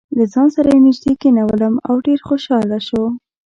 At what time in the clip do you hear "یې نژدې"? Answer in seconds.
0.73-1.13